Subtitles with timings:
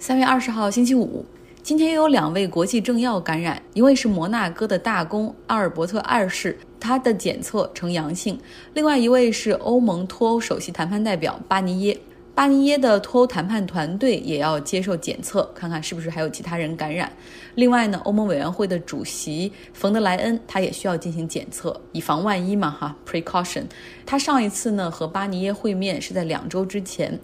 [0.00, 1.22] 三月二十号，星期五，
[1.62, 8.34] 今天又有两位国际政要感染，一位是摩纳哥的大公阿尔伯特二世，他的检测呈阳性；
[8.72, 12.00] 另外一位是欧盟脱欧首席谈判代表巴尼耶，
[12.34, 17.12] 巴尼耶的脱欧谈判团队也要接受检测，看看是不是还有其他人感染。
[17.54, 23.64] 另外呢，欧盟委员会的主席冯德莱恩他也需要进行检测，以防万一嘛，哈，precaution。
[24.06, 27.20] 他上一次呢和巴尼耶会面是在两周之前。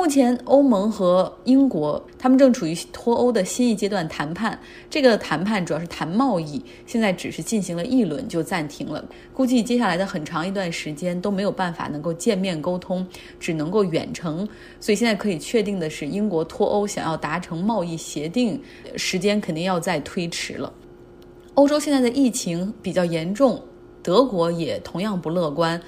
[0.00, 4.58] 目前，欧盟和英国他们正处于脱欧的新一阶段谈判。
[4.88, 9.04] 这个谈判主要是谈贸易，现在只是进行了一轮就暂停了。
[9.34, 13.06] 估计接下来的很长一段时间都没有办法能够见面沟通，
[13.38, 14.48] 只能够远程。
[14.80, 18.58] 所以现在可以确定的是，英国脱欧想要达成贸易协定，
[18.96, 20.72] 时间肯定要再推迟了。
[21.52, 23.62] 欧洲现在的疫情比较严重，
[24.02, 25.78] 德国也同样不乐观。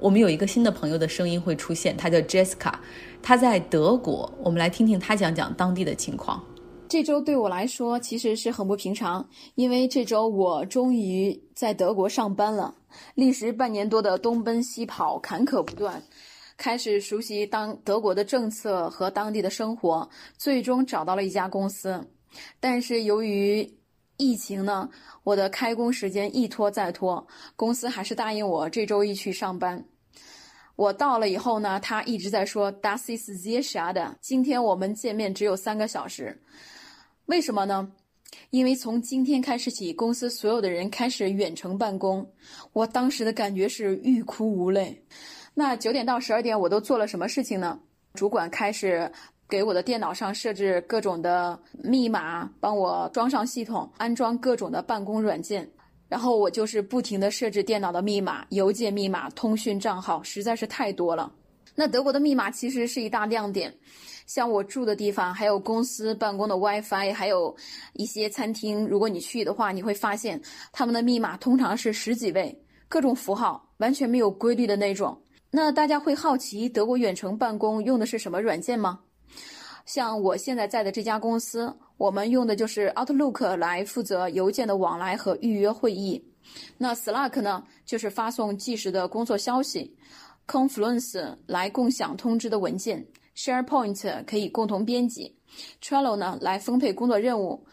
[0.00, 2.72] 我们有一个新的朋友的声音会出现，他叫 Jessica。
[3.22, 6.42] 他在德国，我们来听听他讲讲当地的情况。
[6.88, 12.74] 这周对我来说其实是很不平常，因为这周我终于在德国上班了。
[13.14, 16.02] 历时半年多的东奔西跑，坎坷不断，
[16.58, 21.98] 开始熟悉当德国的政策和当地的生活，最终找到了一家公司。
[22.60, 23.66] 但是由于
[24.18, 24.86] 疫情呢，
[25.24, 27.26] 我的开工时间一拖再拖，
[27.56, 29.82] 公司还是答应我这周一去上班。
[30.76, 34.14] 我到了以后呢，他一直在说 “Das ist sehr schade”。
[34.20, 36.40] 今天我们见面只有三个小时，
[37.26, 37.92] 为什么呢？
[38.50, 42.26] 因为从今天开始起，公司所有的人开始远程办公。
[42.72, 45.02] 我当时的感觉是欲哭无泪。
[45.54, 47.78] 那九点到十二点我都做了什么事情呢？
[48.14, 49.10] 主管开始
[49.48, 55.70] 给我的电脑上设置各种的密码，帮我装上系统，安装各种的办公软件。
[56.12, 61.32] 然后我就是不停的设置电脑的密码、邮件密码、通讯账号，实在是太多了。
[61.74, 63.74] 那德国的密码其实是一大亮点，
[64.26, 67.56] 像我住的地方，还有公司办公的 WiFi，还有
[67.94, 70.38] 一些餐厅，如果你去的话，你会发现
[70.70, 72.54] 他们的密码通常是十几位，
[72.90, 75.18] 各种符号，完全没有规律的那种。
[75.50, 79.00] 那大家会好奇德国远程办公用的是什么软件吗？
[79.84, 86.24] 像我现在在的这家公司，我们用的就是 Outlook 来负责邮件的往来和预约会议。
[86.76, 89.96] 那 Slack 呢，就是发送即时的工作消息
[90.46, 93.06] ；Confluence 来共享通知的文件
[93.36, 95.36] ；SharePoint 可以共同编辑
[95.80, 97.64] ；Trello 呢来分配工作任务。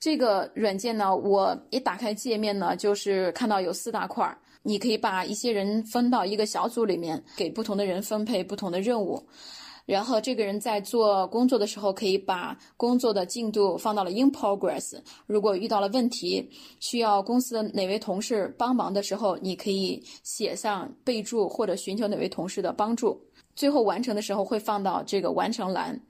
[0.00, 9.22] 这个软件呢，我一打开界面呢，就是看到有四大块儿，你可以把一些人分到一个小组里面，给不同的人分配不同的任务。
[9.86, 14.98] 然后这个人在做工作的时候，可以把工作的进度放到了 in progress。
[15.26, 16.48] 如果遇到了问题，
[16.80, 23.20] 需要公司的哪位同事帮忙的时候，你可以写上备注或者寻求哪位同事的帮助。
[23.54, 26.00] 最后完成的时候会放到这个完成栏。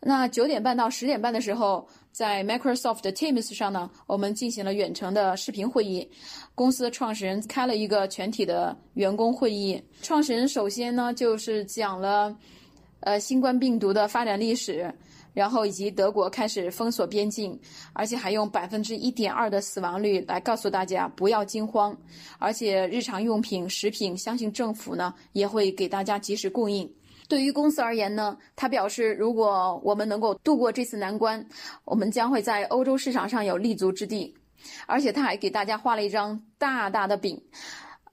[0.00, 6.08] 那九点半到十点半的时候，在 Microsoft Teams 上呢，我们进行了远程的视频会议。
[6.54, 9.80] 公司的创始人开了一个全体的员工会议。
[10.02, 12.36] 创始人首先呢，就是讲了。
[13.00, 14.92] 呃，新冠病毒的发展历史，
[15.32, 17.58] 然后以及德国开始封锁边境，
[17.92, 21.96] 而且还用百分之一点二的死亡率来告诉大家不要惊慌，
[22.38, 26.90] 而且日常用品、食品，相信政府呢也会给大家及时供应。
[27.28, 31.46] 对于公司而言呢，他表示，如果我们能够度过这次难关，
[31.84, 34.34] 我们将会在欧洲市场上有立足之地。
[34.86, 37.40] 而且他还给大家画了一张大大的饼，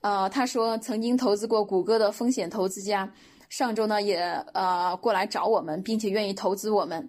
[0.00, 3.12] 呃，他说曾经投资过谷歌的风险投资家。
[3.48, 4.18] 上周呢，也
[4.54, 7.08] 呃过来找我们，并且愿意投资我们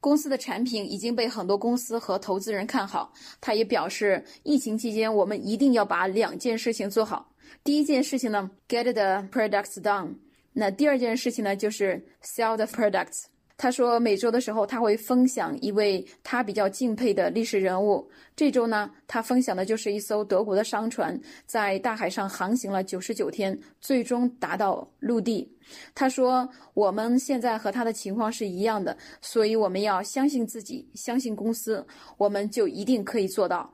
[0.00, 3.12] 公司的产品已经被很多公司和投资人看好。
[3.40, 7.32] 他也表示，疫情期间我们一定要把两件事情做好。
[7.64, 10.16] 第一件事情呢，get the products done。
[10.52, 13.24] 那第二件事情呢，就是 sell the products。
[13.58, 18.06] 他说，每周的时候他会分享一位他比较敬佩的历史人物。
[18.34, 25.50] 这周呢，他分享的就是一艘德国的商船在大海上航行了九十九天，最终达到陆地。
[25.94, 31.84] 他说，我们现在和他的情况是一样的，所以我们要相信自己，相信公司，
[32.18, 33.72] 我们就一定可以做到。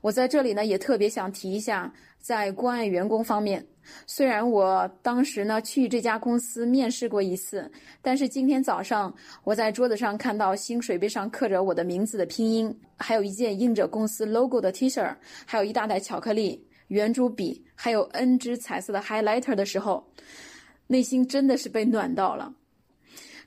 [0.00, 3.64] 我在这里呢，也特别想提一下，在关爱员工方面。
[4.06, 7.70] 虽然我当时呢去这家公司面试过一次，
[8.02, 15.16] 但是今天早上我在桌子上看到薪水杯上刻着我的名字的拼音，还有一件印着公司 logo 的 T 恤，
[15.46, 20.06] 还有一大袋巧克力、圆珠笔，还有 N 支彩色的 highlighter 的时候，
[20.86, 22.52] 内心真的是被暖到了。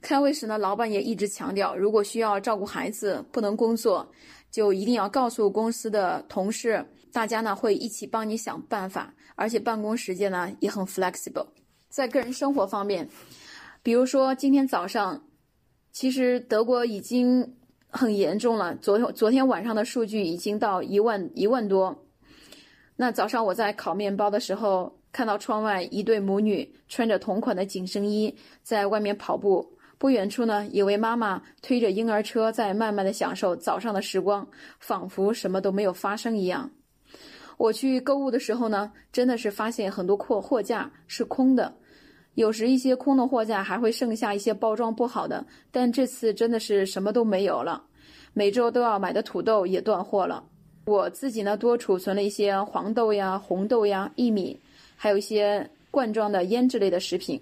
[0.01, 4.12] 开会时呢，老板也一直强调，如果需要照顾孩子不能工作，
[4.50, 6.83] 就一定要告诉公司的同事。
[7.11, 11.47] 大家呢会一起帮你想办法，而且办公时间呢也很 flexible。
[11.89, 13.07] 在个人生活方面，
[13.83, 15.23] 比如说今天早上，
[15.91, 17.55] 其实德国已经
[17.89, 22.05] 很严重了，昨天昨天晚上的数据已经到一万一万多。
[22.95, 28.33] 那早上我在烤面包的时候，看到窗外一对母女穿着同款的紧身衣
[28.63, 29.77] 在外面跑步。
[29.97, 34.47] 不远处呢，有位妈妈推着婴儿车在慢慢的享受早上的时光，
[34.79, 36.71] 仿佛什么都没有发生一样。
[37.61, 41.71] 我去购物的时候呢，真的是发现很多货货架是空的，
[42.33, 47.83] 有时一些空的货架还会剩下一些包装不好的，但这次真的是什么都没有了。
[48.33, 50.43] 每周都要买的土豆也断货了。
[50.85, 54.59] 我自己呢，多储存了一些黄豆呀、红豆呀、薏米，
[54.95, 57.39] 还有一些罐装的腌制类的食品。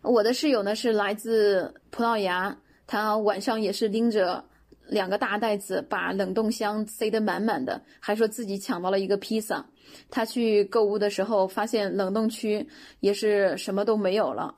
[0.00, 2.56] 我的室友呢是来自葡萄牙，
[2.86, 4.42] 他晚上也是拎着
[4.88, 9.64] 两个大袋子，把冷冻箱塞得满满的，还说自己抢到了一个披萨。
[10.10, 12.66] 他去购物的时候，发现冷冻区
[13.00, 14.54] 也是什么都没有了。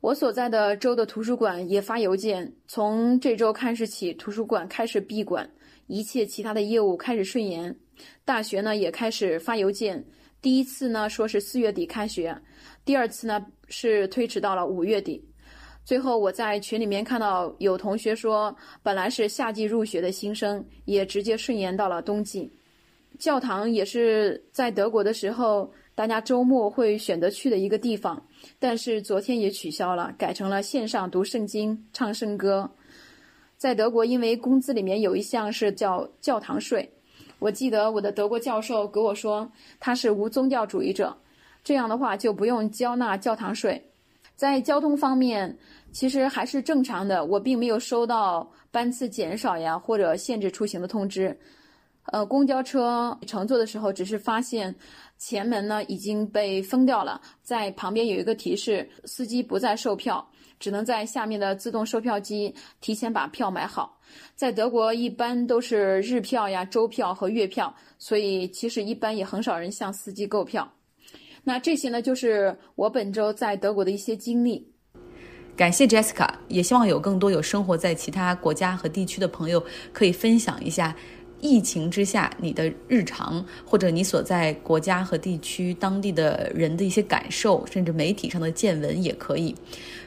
[0.00, 5.48] 我所在的州的图书馆也发邮件，从这周开始起，图书馆开始闭馆，
[5.86, 7.76] 一切其他的业务开始顺延。
[8.24, 10.04] 大学呢也开始发邮件，
[10.40, 12.36] 第一次呢说是四月底开学。
[12.84, 15.24] 第二次呢是推迟到了五月底，
[15.86, 18.52] 最后我在群里面看到有同学说，
[18.82, 22.50] 本来是夏季入学的新生，也直接顺延到了冬季。
[23.20, 28.20] 教堂也是在德国的时候，大家周末会选择去的一个地方，
[28.58, 32.68] 但是昨天也取消了，改成了线上读圣经、唱圣歌。
[33.56, 36.90] 在德国，因为工资里面有一项是叫教堂税，
[37.38, 39.48] 我记得我的德国教授给我说，
[39.78, 41.16] 他是无宗教主义者。
[41.62, 43.80] 这样的话就不用交纳教堂税，
[44.36, 45.56] 在交通方面
[45.90, 51.36] 其实还是正常的，我并没有收到班次减少呀或者限制出行的通知。
[52.12, 54.72] 呃，公交车乘坐的时候，只是发现
[55.18, 60.24] 前门呢已经被封掉了，在旁边有一个提示，司机不再售票，
[60.60, 63.98] 只能在下面的自动售票机提前把票买好。
[64.36, 70.70] 在德国一般都是日票呀、周票和月票，所以其实一般也很少人向司机购票。
[71.48, 74.68] 那这些呢，就是我本周在德国的一些经历。
[75.56, 80.94] 感谢 Jessica，也希望有更多有生活在其他国家和地区的朋友可以分享一下。
[81.40, 89.54] 疫情之下，你的日常或者你所在国家和地区当地的人的一些感受，甚至媒体上的见闻也可以。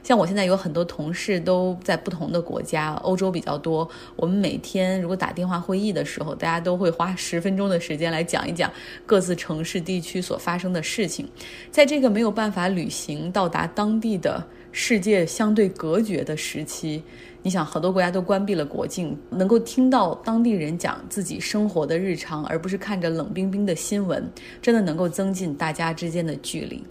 [0.02, 3.88] 像我现在有很多同事都在不同的国家，欧洲比较多。
[4.16, 8.72] 我们每天如果打电话会议的时候，大家都会花十分钟的时间来讲一讲
[9.06, 11.28] 各自城市地区所发生的事情。
[11.70, 17.04] 在这个没有办法旅行到达当地的世界相对隔绝的时期。
[17.41, 24.30] 你想，很多国家都关闭了国境，能够听到当地人讲自己生活的日常，而不是看着冷冰冰的新闻，
[24.62, 26.83] 真的能够增进大家之间的距离。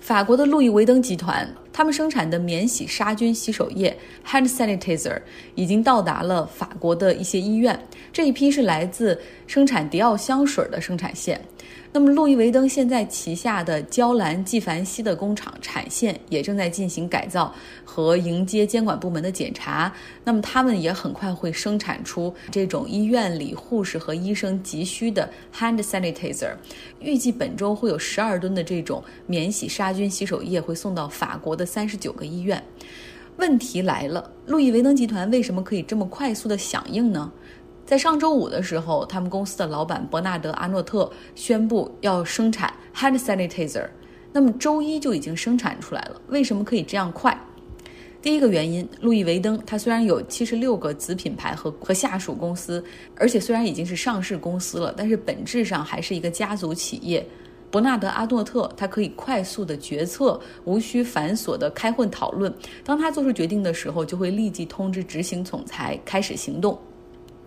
[0.00, 3.94] 法国的路易威登集团，他们生产的免洗杀菌洗手液
[4.26, 5.20] （hand sanitizer）
[5.54, 7.78] 已经到达了法国的一些医院。
[8.10, 11.38] 这一批是来自生产迪奥香水的生产线。
[11.92, 17.52] 那么，路易威登现在旗下的娇兰纪梵希的工厂产线也正在进行改造
[17.84, 19.92] 和迎接监管部门的检查。
[20.22, 26.52] 那么，他们也很快会生产出这种医院里护士和医生急需的 hand sanitizer。
[27.00, 32.62] 预计本周会有十二吨的这种免洗杀菌洗手液会送到法国的三十九个医院。
[33.36, 37.32] 问题来了，路易威登集团为什么可以这么快速的响应呢？
[37.90, 43.84] 在上周五的时候，他们公司的老板伯纳德·阿诺特宣布要生产 hand sanitizer，
[44.32, 46.22] 那么周一就已经生产出来了。
[46.28, 47.36] 为什么可以这样快？
[48.22, 52.80] 第一个原因，路易威登它虽然有七十六个子品牌和和下属公司，
[53.16, 57.26] 而且虽然已经是上市公司了，但是本质上还是一个家族企业。
[57.72, 62.54] 伯纳德·阿诺特他可以快速的决策，无需繁琐的开会讨论。
[62.84, 66.78] 当他做出决定的时候，就会立即通知执行总裁开始行动。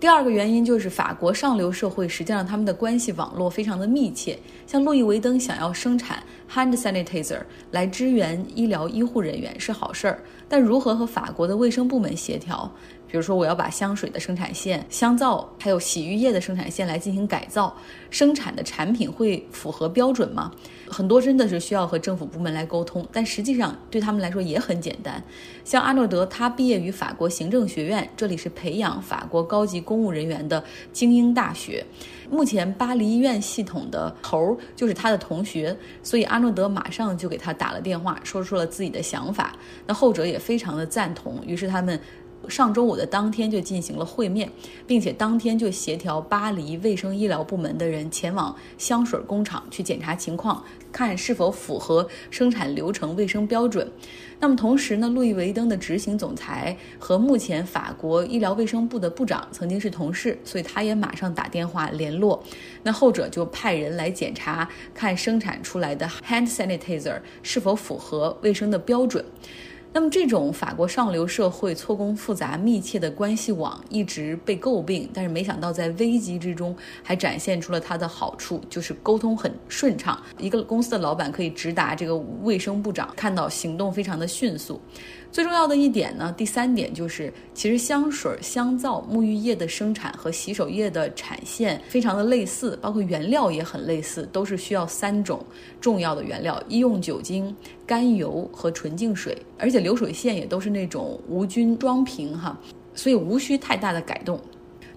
[0.04, 6.22] 第二个原因就是法国上流社会实际上他们的关系网络非常的密切，像路易威登想要生产
[6.54, 7.40] hand sanitizer
[7.72, 10.20] 来支援医疗医护人员是好事儿，
[10.50, 12.70] 但如何和法国的卫生部门协调？
[13.13, 17.72] 比如说，我要把香水的生产线、香皂还有洗浴液的生产线来进行改造，
[18.10, 20.51] 生产的产品会符合标准吗？
[20.89, 25.24] 很多真的是需要和政府部门来沟通，但实际上对他们来说也很简单。
[25.63, 31.86] 像阿诺德，他毕业于法国行政学院，这里是培养法国高级公务人员的精英大学。
[32.32, 39.55] 目前巴黎医院系统的头就是他的同学，所以阿诺德马上就给他打了电话，说出了自己的想法。
[39.86, 42.00] 那后者也非常的赞同，于是他们。
[42.48, 44.50] 上周五的当天就进行了会面，
[44.86, 53.90] 并且当天就协调巴黎卫生医疗部门的人前往香水工厂去检查情况，看是否符合生产流程卫生标准。
[54.40, 62.44] 那么同时呢，路易维登的执行总裁和目前法国医疗卫生部的部长曾经是同事，所以他也马上打电话联络。
[62.84, 69.24] 那后者就派人来检查，看生产出来的 hand sanitizer 是否符合卫生的标准。
[69.96, 80.20] 那么，这种法国上流社会错综复杂、密切的关系网一直被诟病，但是没想到在危机之中还展现出了它的好处，就是沟通很顺畅。
[80.40, 84.82] 一个公司的老板可以直达这个卫生部长，看到行动非常的迅速。
[85.34, 95.44] 最重要的一点呢，第三点就是，其实香水、香皂、沐浴液的生产和洗手液的产线非常的类似，包括原料也很类似，都是需要三种
[95.82, 102.56] 重要的原料：医用酒精、甘油和纯净水，而且流水线也都是那种无菌装瓶哈，
[102.94, 104.40] 所以无需太大的改动。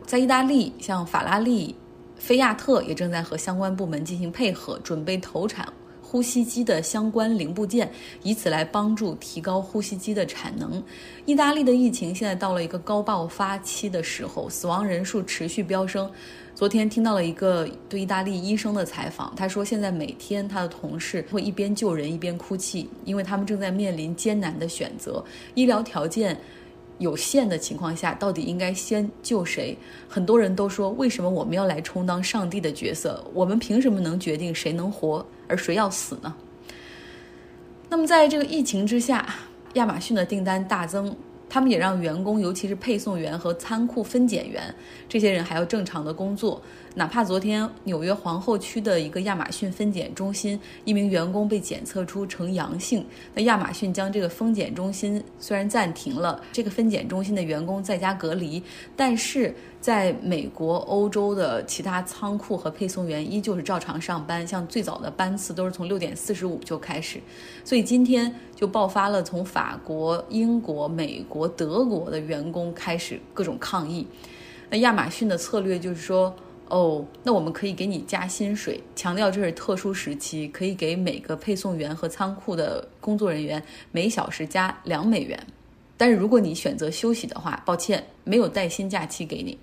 [0.04, 1.74] 在意大利，像法拉利、
[2.14, 5.66] 菲亚特也正在和相关部门进行配合，准备投产。
[6.08, 7.90] 呼吸机的相关零部件，
[8.22, 10.80] 以此来帮助提高呼吸机的产能。
[11.24, 16.08] 意大利的疫情现在到了一个高爆发期的时候，死亡人数持续飙升。
[16.54, 26.38] 昨天听到了一个对意大利医生的采访，他说现在每天他的同事会一边救人一边哭泣，因为他们正在面临艰难的选择，医疗条件。
[26.98, 29.76] 有限的情况下，到底应该先救谁？
[30.08, 33.22] 很多人都说，为什么我们要来充当上帝的角色？
[33.34, 36.34] 我们凭什么能决定谁能活，而谁要死呢？
[37.88, 39.26] 那么，在这个疫情之下，
[39.74, 41.16] 亚马逊的订单大增。
[41.48, 44.74] 他们也让员工，尤其是配送员和仓库分拣员
[45.08, 46.60] 这些人还要正常的工作。
[46.96, 58.60] 哪怕昨天纽约皇后区的一个亚马逊分拣中心，一名员工被检测出呈阳性，那亚马逊将这个分拣中心虽然暂停了，这个分拣中心的员工在家隔离，
[58.96, 59.54] 但是。
[59.86, 67.20] 在美国、欧洲的其他仓库和配送员依旧是照常上班，像最早的班次都是从六点四十五就开始，
[67.62, 74.04] 所以今天就爆发了从法国、英国、美国、德国的员工开始各种抗议。
[74.68, 76.34] 那亚马逊的策略就是说，
[76.66, 83.62] 哦，那我们可以给你加薪水，强调这是特殊时期，可以给每个配送员和仓库的工作人员
[83.92, 85.38] 每小时加两美元，
[85.96, 89.56] 但是如果你选择休息的话，抱歉，没有带薪假期给你。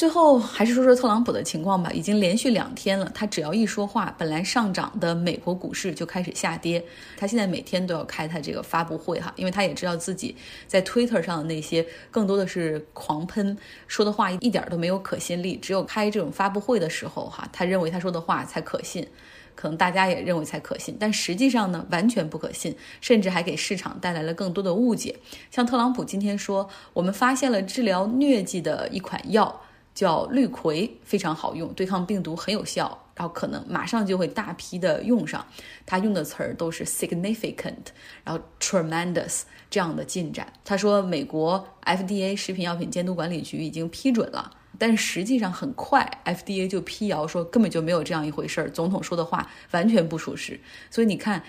[0.00, 1.90] 最后还是说说特朗普的情况吧。
[1.92, 6.82] 已经连续两天了，他只要一说话，本来上涨的美国股市就开始下跌。
[7.18, 10.34] 他现在每天都要开他这个发布会哈，因为他也知道自己
[10.66, 13.54] 在 Twitter 上的那些更多的是狂喷，
[13.88, 15.56] 说的话一点都没有可信力。
[15.56, 19.06] 只有开这种发布会的时候哈，他认为他说的话才可信，
[19.54, 25.14] 可能大家也认为才可信，但实际上呢，完全不可信，甚至还给市场带来了更多的误解。
[25.50, 29.60] 像特朗普今天说，我们发现了治疗疟疾的一款药。
[29.94, 35.44] 叫氯喹，非常好用，对抗病毒很有效，然后可能马上就会大批的用上。
[35.84, 37.88] 他用的词儿都是 significant，
[38.24, 40.50] 然后 tremendous 这样的进展。
[40.64, 50.58] 他说，美国 FDA 食品药品监督管理局已经批准了，但实际上很快 FDA 就辟谣说根本就没有这样一回事儿，总统说的话完全不属实。
[50.90, 51.42] 所以你看，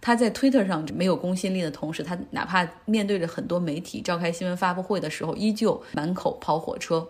[0.00, 7.08] 他在 Twitter 上没有公信力的同时，他哪怕面对着很多媒体召开新闻发布会的时候，依旧满口跑火车。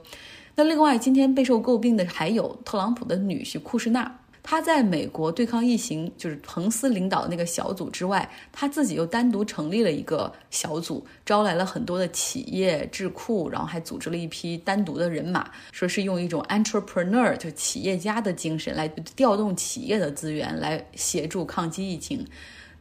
[0.59, 4.21] 那另外，今天备受诟病的还有特朗普的女婿库什纳。
[4.43, 22.27] 他在美国对抗疫情，就是彭斯领导的那个小组之外，他自己又单独成立了一个小组，招来了很多的企业智库，然后还组织了一批单独的人马，说是用一种 entrepreneur 就企业家的精神来调动企业的资源来协助抗击疫情。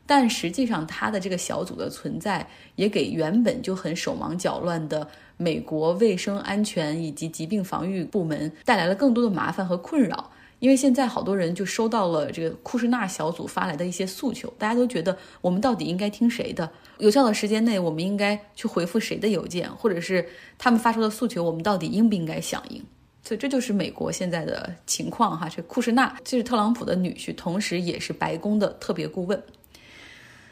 [0.08, 5.05] 但实际上，他的这个小组的存在也给原本就很手忙脚乱的。
[5.38, 16.70] 美国卫生安全以及疾病防御部门带来了更多的麻烦和困扰，因为现在好多人就收到了这个库什纳小组发来的一些诉求，大家都觉得我们到底应该听谁的？
[17.00, 20.25] 有效的时间内，我们应该去回复谁的邮件，或者是
[20.58, 22.82] 他们发出的诉求，我们到底应不应该响应？
[23.22, 25.50] 所以这就是美国现在的情况哈。
[25.50, 29.44] 这库什纳就是特朗普的女婿，同时也是白宫的特别顾问。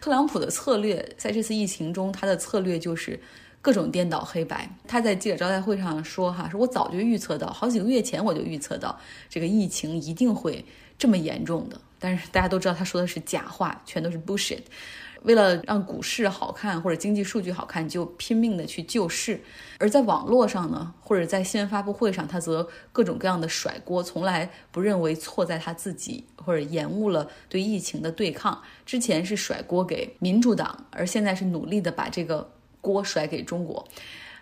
[0.01, 3.17] 特朗普的策略在这次疫情中，他的策略就是。
[3.63, 4.69] 各种颠倒黑白。
[4.85, 10.63] 他在记者招待会上说：“哈，说我早就预测到，好几个月前我就预测到这个疫情一定会
[10.97, 11.79] 这么严重的。
[11.97, 14.59] 但是大家都知道他说的是假话，全都是 bullshit。
[15.21, 19.39] 为了让股市好看或者经济数据好看，就拼命的去救市。
[19.79, 28.61] 而在网络上呢，或者在新闻发布会上，他则各种各样的甩锅，从来不认为错在他自己或者延误了对疫情的对抗。
[28.85, 32.51] 之前是甩锅给民主党，而现在是努力的把这个。”
[32.83, 33.87] 锅甩给中国，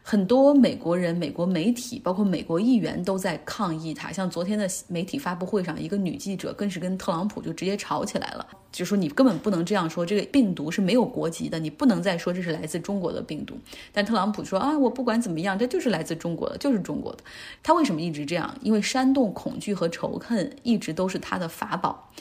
[0.02, 4.12] 很多美国人、美国媒体，包括美国议员都在抗议他。
[4.12, 13.54] 像昨天的媒体发布会上，一个女记者更是跟特朗普就直接吵起来了，就说你根本不能这样说，这个病毒是没有国籍的，你不能再说这是来自中国的病毒。
[13.94, 17.20] 但特朗普说啊，我不管怎么样，这就是来自中国的，就是中国的。
[17.62, 18.58] 他为什么一直这样？
[18.64, 22.12] 因为煽动恐惧和仇恨一直都是他的法宝。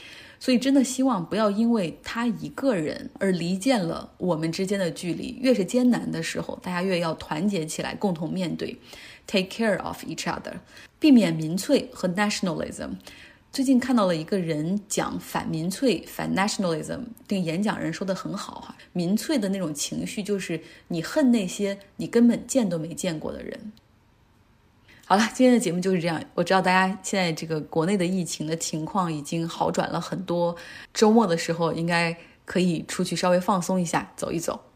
[0.42, 5.36] 所以，真的希望不要因为他一个人而离间了我们之间的距离。
[5.38, 8.74] 越是艰难的时候，大家越要团结起来，共同面对
[9.26, 10.54] ，take care of each other，
[10.98, 12.92] 避免民粹和 nationalism。
[13.52, 18.74] 最近看到了一个人讲反民粹、反 nationalism，那个演讲人说的很好哈。
[18.94, 23.72] 民粹的那种情绪就是你恨那些你根本见都没见过的人。
[25.10, 26.22] 好了，今天的节目就是这样。
[26.34, 30.54] 我知道大家现在这个国内的疫情的情况已经好转了很多，
[30.94, 34.69] 周末的时候应该可以出去稍微放松一下，走一走。